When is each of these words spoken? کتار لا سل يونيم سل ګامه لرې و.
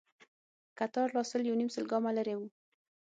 کتار 0.77 1.07
لا 1.15 1.23
سل 1.31 1.41
يونيم 1.49 1.69
سل 1.75 1.85
ګامه 1.91 2.11
لرې 2.17 2.35
و. 2.37 2.41